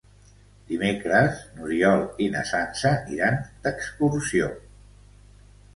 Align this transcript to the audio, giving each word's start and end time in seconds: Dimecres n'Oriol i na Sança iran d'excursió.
Dimecres 0.71 1.43
n'Oriol 1.57 2.01
i 2.27 2.31
na 2.37 2.43
Sança 2.53 2.95
iran 3.19 3.39
d'excursió. 3.67 4.51